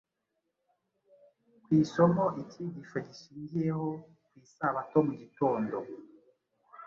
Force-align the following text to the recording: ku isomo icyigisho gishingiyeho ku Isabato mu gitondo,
ku 1.63 1.69
isomo 1.83 2.25
icyigisho 2.41 2.97
gishingiyeho 3.05 3.87
ku 4.25 4.29
Isabato 4.43 4.97
mu 5.07 5.13
gitondo, 5.21 5.77